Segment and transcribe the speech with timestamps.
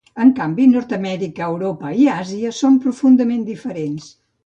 [0.23, 4.15] En canvi, Nord-amèrica, Europa i Àsia són profundament diferents.